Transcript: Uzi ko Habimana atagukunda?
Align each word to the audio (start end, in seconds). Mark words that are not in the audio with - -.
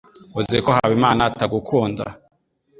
Uzi 0.39 0.57
ko 0.65 0.69
Habimana 0.77 1.21
atagukunda? 1.29 2.03